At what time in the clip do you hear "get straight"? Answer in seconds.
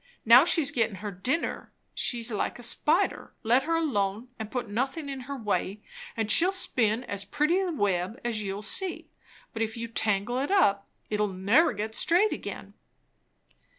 11.71-12.31